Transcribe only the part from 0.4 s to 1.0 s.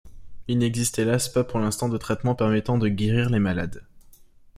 Il n'existe